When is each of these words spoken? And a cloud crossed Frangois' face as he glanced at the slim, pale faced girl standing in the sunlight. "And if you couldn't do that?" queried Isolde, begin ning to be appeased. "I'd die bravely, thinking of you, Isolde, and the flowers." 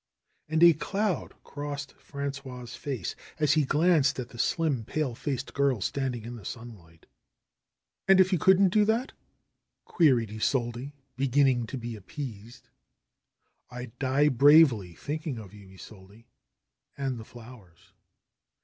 And 0.49 0.63
a 0.63 0.73
cloud 0.73 1.35
crossed 1.43 1.93
Frangois' 1.95 2.75
face 2.75 3.15
as 3.37 3.51
he 3.51 3.65
glanced 3.65 4.17
at 4.19 4.29
the 4.29 4.39
slim, 4.39 4.83
pale 4.83 5.13
faced 5.13 5.53
girl 5.53 5.79
standing 5.79 6.25
in 6.25 6.37
the 6.37 6.43
sunlight. 6.43 7.05
"And 8.07 8.19
if 8.19 8.33
you 8.33 8.39
couldn't 8.39 8.69
do 8.69 8.83
that?" 8.85 9.11
queried 9.85 10.31
Isolde, 10.31 10.91
begin 11.17 11.45
ning 11.45 11.67
to 11.67 11.77
be 11.77 11.95
appeased. 11.95 12.67
"I'd 13.69 13.95
die 13.99 14.29
bravely, 14.29 14.95
thinking 14.95 15.37
of 15.37 15.53
you, 15.53 15.69
Isolde, 15.69 16.23
and 16.97 17.19
the 17.19 17.23
flowers." 17.23 17.93